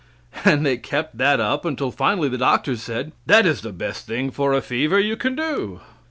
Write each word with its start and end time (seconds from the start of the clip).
And 0.43 0.65
they 0.65 0.77
kept 0.77 1.19
that 1.19 1.39
up 1.39 1.63
until 1.63 1.91
finally 1.91 2.27
the 2.27 2.39
doctors 2.39 2.81
said, 2.81 3.11
"that 3.27 3.45
is 3.45 3.61
the 3.61 3.71
best 3.71 4.07
thing 4.07 4.31
for 4.31 4.51
a 4.51 4.59
fever 4.59 4.99
you 4.99 5.15
can 5.15 5.35
do." 5.35 5.79